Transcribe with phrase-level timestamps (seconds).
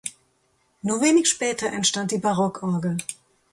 [0.81, 2.97] Nur wenig später entstand die Barockorgel.